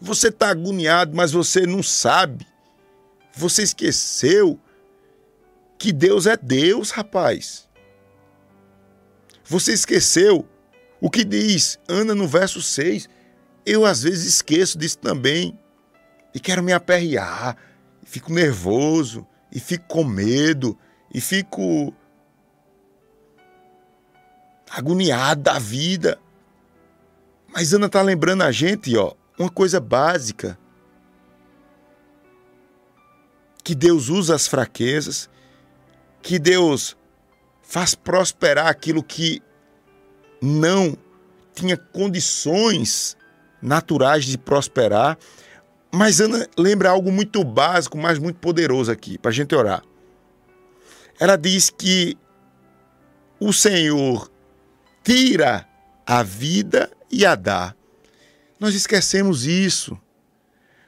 Você 0.00 0.28
está 0.28 0.48
agoniado, 0.48 1.14
mas 1.14 1.32
você 1.32 1.66
não 1.66 1.82
sabe. 1.82 2.46
Você 3.34 3.62
esqueceu 3.62 4.58
que 5.78 5.92
Deus 5.92 6.26
é 6.26 6.36
Deus, 6.36 6.90
rapaz. 6.90 7.68
Você 9.44 9.72
esqueceu 9.72 10.46
o 11.00 11.10
que 11.10 11.24
diz 11.24 11.78
Ana 11.88 12.14
no 12.14 12.26
verso 12.26 12.62
6. 12.62 13.08
Eu 13.66 13.84
às 13.84 14.02
vezes 14.02 14.34
esqueço 14.34 14.78
disso 14.78 14.98
também. 14.98 15.58
E 16.34 16.40
quero 16.40 16.62
me 16.62 16.72
aperrear. 16.72 17.56
E 18.02 18.06
fico 18.06 18.32
nervoso. 18.32 19.26
E 19.52 19.58
fico 19.58 19.86
com 19.88 20.04
medo. 20.04 20.78
E 21.12 21.20
fico 21.20 21.92
agoniado 24.70 25.42
da 25.42 25.58
vida. 25.58 26.18
Mas 27.52 27.74
Ana 27.74 27.86
está 27.86 28.00
lembrando 28.00 28.42
a 28.42 28.52
gente, 28.52 28.96
ó, 28.96 29.14
uma 29.40 29.50
coisa 29.50 29.80
básica. 29.80 30.58
Que 33.64 33.74
Deus 33.74 34.08
usa 34.08 34.34
as 34.34 34.46
fraquezas, 34.46 35.30
que 36.22 36.38
Deus 36.38 36.96
faz 37.62 37.94
prosperar 37.94 38.66
aquilo 38.66 39.02
que 39.02 39.42
não 40.42 40.96
tinha 41.54 41.76
condições 41.76 43.16
naturais 43.62 44.24
de 44.24 44.36
prosperar. 44.36 45.18
Mas 45.92 46.20
Ana 46.20 46.46
lembra 46.56 46.90
algo 46.90 47.10
muito 47.10 47.42
básico, 47.42 47.96
mas 47.96 48.18
muito 48.18 48.38
poderoso 48.38 48.90
aqui, 48.90 49.18
para 49.18 49.30
a 49.30 49.34
gente 49.34 49.54
orar. 49.54 49.82
Ela 51.18 51.36
diz 51.36 51.70
que 51.70 52.16
o 53.38 53.52
Senhor 53.52 54.30
tira 55.02 55.66
a 56.06 56.22
vida 56.22 56.90
e 57.10 57.24
a 57.24 57.34
dá. 57.34 57.74
Nós 58.60 58.74
esquecemos 58.74 59.46
isso. 59.46 59.98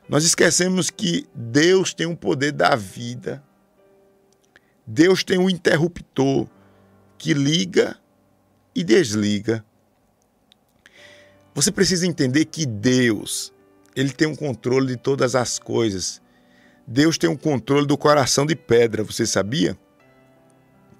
Nós 0.07 0.25
esquecemos 0.25 0.91
que 0.91 1.27
Deus 1.35 1.95
tem 1.95 2.07
o 2.07 2.15
poder 2.15 2.53
da 2.53 2.77
vida. 2.77 3.43
Deus 4.87 5.25
tem 5.25 5.39
um 5.39 5.49
interruptor 5.49 6.47
que 7.17 7.33
liga 7.33 7.97
e 8.75 8.85
desliga. 8.85 9.65
Você 11.55 11.73
precisa 11.73 12.07
entender 12.07 12.45
que 12.45 12.67
Deus, 12.67 13.55
ele 13.97 14.11
tem 14.11 14.29
um 14.29 14.37
controle 14.37 14.89
de 14.89 14.97
todas 14.97 15.35
as 15.35 15.59
coisas. 15.59 16.21
Deus 16.87 17.17
tem 17.17 17.31
um 17.31 17.37
controle 17.37 17.87
do 17.87 17.97
coração 17.97 18.45
de 18.45 18.55
pedra, 18.55 19.03
você 19.03 19.25
sabia? 19.25 19.79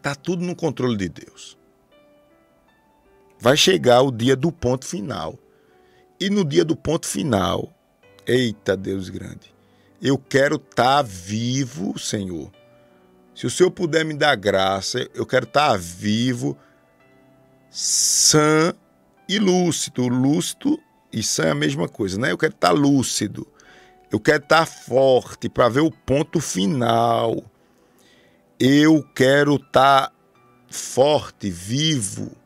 Tá 0.01 0.15
tudo 0.15 0.43
no 0.43 0.57
controle 0.57 0.97
de 0.97 1.09
Deus. 1.11 1.59
Vai 3.39 3.59
chegar 3.59 4.01
o 4.03 4.11
dia 4.11 4.37
do 4.37 4.51
ponto 4.51 4.87
final. 4.87 5.39
E 6.23 6.31
no 6.31 6.45
dia 6.45 6.65
do 6.65 6.77
ponto 6.77 7.05
final, 7.05 7.69
eita 8.25 8.77
Deus 8.77 9.09
grande, 9.09 9.53
eu 10.01 10.17
quero 10.17 10.55
estar 10.55 10.99
tá 10.99 11.03
vivo, 11.03 11.99
Senhor. 11.99 12.49
Se 13.35 13.45
o 13.45 13.51
Senhor 13.51 13.73
puder 13.73 14.05
me 14.05 14.15
dar 14.15 14.37
graça, 14.37 15.05
eu 15.17 15.27
quero 15.27 15.47
estar 15.47 15.73
tá 15.73 15.77
vivo, 15.77 16.57
sã 17.69 18.73
e 19.29 19.37
lúcido. 19.41 20.07
Lúcido 20.07 20.79
e 21.13 21.25
sã 21.25 21.47
é 21.47 21.51
a 21.51 21.57
mesma 21.57 21.89
coisa, 21.89 22.17
né? 22.21 22.31
Eu 22.31 22.39
quero 22.39 22.55
estar 22.55 22.69
tá 22.69 22.73
lúcido. 22.73 23.45
Eu 24.09 24.21
quero 24.21 24.45
estar 24.45 24.65
forte 24.65 25.49
para 25.49 25.69
ver 25.69 25.81
o 25.81 25.91
ponto 25.91 26.39
final. 26.39 27.43
Eu 28.61 29.03
quero 29.13 29.57
estar 29.57 30.13
forte, 30.69 31.51
vivo 31.51 32.41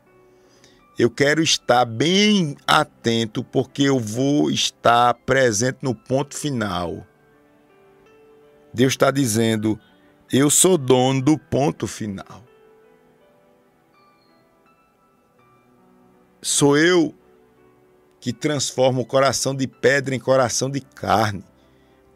eu 0.97 1.11
quero 1.11 1.43
estar 1.43 1.85
bem 1.85 2.57
atento, 2.65 3.43
porque 3.43 3.83
eu 3.83 3.99
vou 3.99 4.49
estar 4.49 5.13
presente 5.13 5.77
no 5.81 5.93
ponto 5.93 6.35
final. 6.35 7.05
Deus 8.73 8.93
está 8.93 9.11
dizendo: 9.11 9.79
eu 10.31 10.49
sou 10.49 10.75
dono 10.77 11.21
do 11.21 11.37
ponto 11.37 11.85
final. 11.85 12.43
Sou 16.41 16.77
eu 16.77 17.13
que 18.19 18.33
transformo 18.33 19.01
o 19.01 19.05
coração 19.05 19.55
de 19.55 19.67
pedra 19.67 20.15
em 20.15 20.19
coração 20.19 20.69
de 20.69 20.81
carne. 20.81 21.43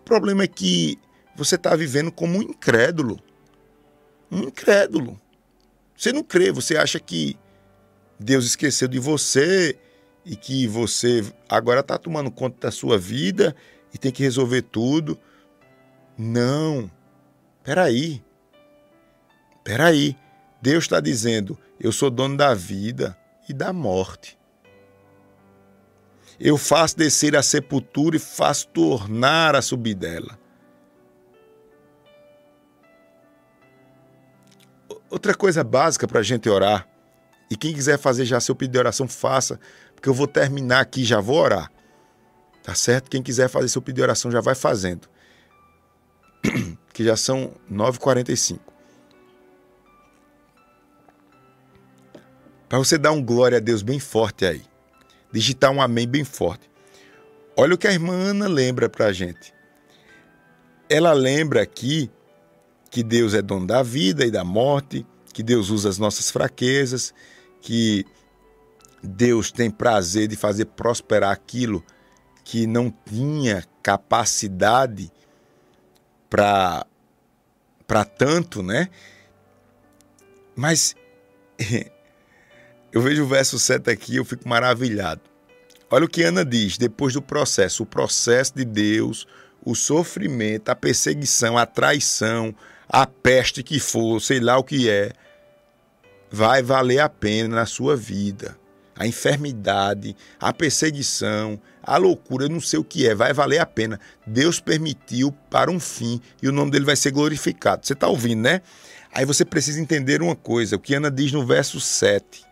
O 0.01 0.03
problema 0.03 0.43
é 0.43 0.47
que 0.47 0.97
você 1.35 1.55
está 1.55 1.75
vivendo 1.75 2.11
como 2.11 2.39
um 2.39 2.41
incrédulo. 2.41 3.19
Um 4.31 4.43
incrédulo. 4.43 5.19
Você 5.95 6.11
não 6.11 6.23
crê, 6.23 6.51
você 6.51 6.75
acha 6.75 6.99
que 6.99 7.37
Deus 8.21 8.45
esqueceu 8.45 8.87
de 8.87 8.99
você 8.99 9.75
e 10.23 10.35
que 10.35 10.67
você 10.67 11.25
agora 11.49 11.79
está 11.79 11.97
tomando 11.97 12.29
conta 12.29 12.67
da 12.67 12.71
sua 12.71 12.97
vida 12.97 13.55
e 13.91 13.97
tem 13.97 14.11
que 14.11 14.21
resolver 14.21 14.61
tudo. 14.61 15.17
Não. 16.15 16.89
Peraí. 17.63 18.23
Peraí. 19.63 20.15
Deus 20.61 20.83
está 20.83 20.99
dizendo: 20.99 21.57
eu 21.79 21.91
sou 21.91 22.11
dono 22.11 22.37
da 22.37 22.53
vida 22.53 23.17
e 23.49 23.53
da 23.53 23.73
morte. 23.73 24.37
Eu 26.39 26.57
faço 26.57 26.97
descer 26.97 27.35
a 27.35 27.41
sepultura 27.41 28.15
e 28.15 28.19
faço 28.19 28.67
tornar 28.67 29.55
a 29.55 29.61
subir 29.63 29.95
dela. 29.95 30.39
Outra 35.09 35.33
coisa 35.33 35.63
básica 35.63 36.07
para 36.07 36.19
a 36.19 36.23
gente 36.23 36.47
orar, 36.47 36.87
e 37.51 37.57
quem 37.57 37.73
quiser 37.73 37.99
fazer 37.99 38.23
já 38.23 38.39
seu 38.39 38.55
pedido 38.55 38.71
de 38.71 38.79
oração, 38.79 39.09
faça, 39.09 39.59
porque 39.93 40.07
eu 40.07 40.13
vou 40.13 40.25
terminar 40.25 40.79
aqui 40.79 41.03
já 41.03 41.19
vou 41.19 41.35
orar. 41.35 41.69
Tá 42.63 42.73
certo? 42.73 43.09
Quem 43.09 43.21
quiser 43.21 43.49
fazer 43.49 43.67
seu 43.67 43.81
pedido 43.81 43.97
de 43.97 44.03
oração 44.03 44.31
já 44.31 44.39
vai 44.39 44.55
fazendo. 44.55 45.09
que 46.93 47.03
já 47.03 47.17
são 47.17 47.53
9h45. 47.69 48.57
Para 52.69 52.79
você 52.79 52.97
dar 52.97 53.11
um 53.11 53.21
glória 53.21 53.57
a 53.57 53.61
Deus 53.61 53.81
bem 53.81 53.99
forte 53.99 54.45
aí. 54.45 54.61
Digitar 55.29 55.71
um 55.71 55.81
amém 55.81 56.07
bem 56.07 56.23
forte. 56.23 56.71
Olha 57.57 57.75
o 57.75 57.77
que 57.77 57.85
a 57.85 57.91
irmã 57.91 58.13
Ana 58.13 58.47
lembra 58.47 58.87
para 58.87 59.07
a 59.07 59.11
gente. 59.11 59.53
Ela 60.89 61.11
lembra 61.11 61.61
aqui 61.61 62.09
que 62.89 63.03
Deus 63.03 63.33
é 63.33 63.41
dono 63.41 63.67
da 63.67 63.83
vida 63.83 64.25
e 64.25 64.31
da 64.31 64.45
morte, 64.45 65.05
que 65.33 65.43
Deus 65.43 65.69
usa 65.69 65.89
as 65.89 65.97
nossas 65.97 66.31
fraquezas, 66.31 67.13
que 67.61 68.05
Deus 69.01 69.51
tem 69.51 69.69
prazer 69.69 70.27
de 70.27 70.35
fazer 70.35 70.65
prosperar 70.65 71.31
aquilo 71.31 71.83
que 72.43 72.67
não 72.67 72.93
tinha 73.05 73.63
capacidade 73.81 75.11
para 76.29 76.85
para 77.87 78.05
tanto, 78.05 78.63
né? 78.63 78.87
Mas 80.55 80.95
eu 82.91 83.01
vejo 83.01 83.23
o 83.23 83.27
verso 83.27 83.59
7 83.59 83.89
aqui, 83.89 84.15
eu 84.15 84.23
fico 84.23 84.47
maravilhado. 84.47 85.21
Olha 85.89 86.05
o 86.05 86.09
que 86.09 86.23
Ana 86.23 86.45
diz 86.45 86.77
depois 86.77 87.13
do 87.13 87.21
processo, 87.21 87.83
o 87.83 87.85
processo 87.85 88.55
de 88.55 88.63
Deus, 88.63 89.27
o 89.63 89.75
sofrimento, 89.75 90.69
a 90.69 90.75
perseguição, 90.75 91.57
a 91.57 91.65
traição, 91.65 92.55
a 92.87 93.05
peste 93.05 93.61
que 93.61 93.77
for, 93.77 94.21
sei 94.21 94.39
lá 94.39 94.57
o 94.57 94.63
que 94.63 94.89
é, 94.89 95.11
vai 96.31 96.63
valer 96.63 96.99
a 96.99 97.09
pena 97.09 97.55
na 97.57 97.65
sua 97.65 97.95
vida. 97.95 98.57
A 98.95 99.07
enfermidade, 99.07 100.15
a 100.39 100.53
perseguição, 100.53 101.59
a 101.81 101.97
loucura, 101.97 102.45
eu 102.45 102.49
não 102.49 102.61
sei 102.61 102.77
o 102.79 102.83
que 102.83 103.07
é, 103.07 103.15
vai 103.15 103.33
valer 103.33 103.59
a 103.59 103.65
pena. 103.65 103.99
Deus 104.25 104.59
permitiu 104.59 105.31
para 105.49 105.71
um 105.71 105.79
fim 105.79 106.21
e 106.41 106.47
o 106.47 106.51
nome 106.51 106.71
dele 106.71 106.85
vai 106.85 106.95
ser 106.95 107.11
glorificado. 107.11 107.85
Você 107.85 107.93
está 107.93 108.07
ouvindo, 108.07 108.41
né? 108.41 108.61
Aí 109.11 109.25
você 109.25 109.43
precisa 109.43 109.81
entender 109.81 110.21
uma 110.21 110.35
coisa, 110.35 110.75
o 110.75 110.79
que 110.79 110.93
Ana 110.93 111.11
diz 111.11 111.31
no 111.31 111.45
verso 111.45 111.79
7. 111.79 112.45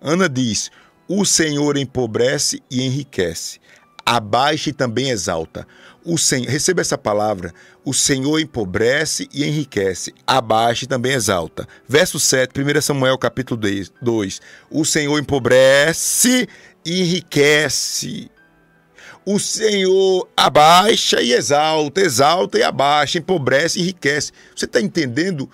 Ana 0.00 0.28
diz: 0.28 0.70
O 1.08 1.24
Senhor 1.26 1.76
empobrece 1.76 2.62
e 2.70 2.82
enriquece, 2.82 3.60
abaixa 4.06 4.70
e 4.70 4.72
também 4.72 5.10
exalta. 5.10 5.66
O 6.04 6.16
Senhor, 6.16 6.48
receba 6.48 6.80
essa 6.80 6.96
palavra. 6.96 7.52
O 7.84 7.92
Senhor 7.92 8.38
empobrece 8.38 9.28
e 9.32 9.44
enriquece, 9.44 10.14
abaixa 10.26 10.84
e 10.84 10.88
também 10.88 11.12
exalta. 11.12 11.68
Verso 11.86 12.18
7, 12.18 12.52
1 12.58 12.80
Samuel 12.80 13.18
capítulo 13.18 13.60
2. 14.00 14.40
O 14.70 14.84
Senhor 14.84 15.18
empobrece 15.18 16.48
e 16.84 17.00
enriquece. 17.02 18.30
O 19.26 19.38
Senhor 19.38 20.26
abaixa 20.34 21.20
e 21.20 21.32
exalta, 21.32 22.00
exalta 22.00 22.58
e 22.58 22.62
abaixa, 22.62 23.18
empobrece 23.18 23.78
e 23.78 23.82
enriquece. 23.82 24.32
Você 24.56 24.64
está 24.64 24.80
entendendo? 24.80 25.50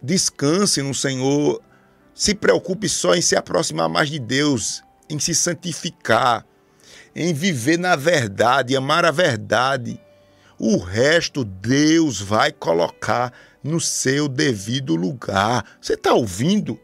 Descanse 0.00 0.80
no 0.80 0.94
Senhor. 0.94 1.60
Se 2.14 2.34
preocupe 2.34 2.88
só 2.88 3.14
em 3.14 3.20
se 3.20 3.34
aproximar 3.34 3.88
mais 3.88 4.08
de 4.08 4.20
Deus, 4.20 4.82
em 5.10 5.18
se 5.18 5.34
santificar 5.34 6.46
em 7.14 7.32
viver 7.34 7.78
na 7.78 7.96
verdade, 7.96 8.76
amar 8.76 9.04
a 9.04 9.10
verdade. 9.10 10.00
O 10.58 10.78
resto 10.78 11.44
Deus 11.44 12.20
vai 12.20 12.52
colocar 12.52 13.32
no 13.62 13.80
seu 13.80 14.28
devido 14.28 14.94
lugar. 14.94 15.64
Você 15.80 15.94
está 15.94 16.12
ouvindo? 16.12 16.78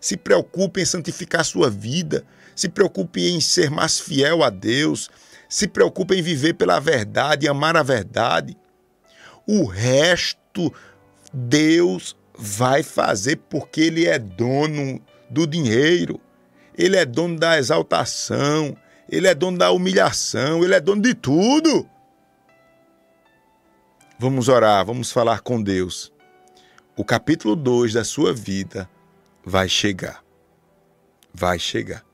Se 0.00 0.16
preocupe 0.16 0.80
em 0.80 0.84
santificar 0.84 1.44
sua 1.44 1.70
vida. 1.70 2.24
Se 2.54 2.68
preocupe 2.68 3.30
em 3.30 3.40
ser 3.40 3.70
mais 3.70 4.00
fiel 4.00 4.42
a 4.42 4.50
Deus. 4.50 5.08
Se 5.48 5.68
preocupe 5.68 6.16
em 6.16 6.22
viver 6.22 6.54
pela 6.54 6.80
verdade, 6.80 7.48
amar 7.48 7.76
a 7.76 7.82
verdade. 7.82 8.56
O 9.46 9.64
resto 9.64 10.72
Deus 11.32 12.16
vai 12.36 12.82
fazer 12.82 13.36
porque 13.48 13.82
Ele 13.82 14.06
é 14.06 14.18
dono 14.18 15.00
do 15.30 15.46
dinheiro. 15.46 16.20
Ele 16.76 16.96
é 16.96 17.04
dono 17.04 17.38
da 17.38 17.58
exaltação. 17.58 18.76
Ele 19.08 19.26
é 19.26 19.34
dono 19.34 19.58
da 19.58 19.70
humilhação, 19.70 20.64
ele 20.64 20.74
é 20.74 20.80
dono 20.80 21.02
de 21.02 21.14
tudo. 21.14 21.88
Vamos 24.18 24.48
orar, 24.48 24.84
vamos 24.86 25.10
falar 25.10 25.40
com 25.40 25.62
Deus. 25.62 26.12
O 26.96 27.04
capítulo 27.04 27.56
2 27.56 27.94
da 27.94 28.04
sua 28.04 28.32
vida 28.32 28.88
vai 29.44 29.68
chegar. 29.68 30.22
Vai 31.34 31.58
chegar. 31.58 32.04